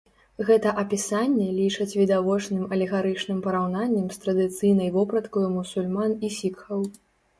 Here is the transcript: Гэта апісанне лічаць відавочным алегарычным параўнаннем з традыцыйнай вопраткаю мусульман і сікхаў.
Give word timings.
Гэта 0.45 0.69
апісанне 0.83 1.47
лічаць 1.57 1.97
відавочным 2.01 2.63
алегарычным 2.77 3.43
параўнаннем 3.49 4.09
з 4.15 4.25
традыцыйнай 4.27 4.89
вопраткаю 4.99 5.47
мусульман 5.57 6.11
і 6.27 6.37
сікхаў. 6.41 6.79